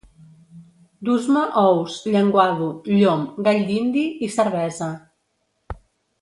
[1.09, 4.91] Dus-me ous, llenguado, llom, gall dindi i cervesa